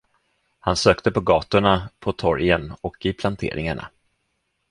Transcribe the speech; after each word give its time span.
Han 0.59 0.75
sökte 0.75 1.11
på 1.11 1.21
gatorna, 1.21 1.89
på 1.99 2.11
torgen 2.11 2.73
och 2.81 3.05
i 3.05 3.13
planteringarna. 3.13 3.89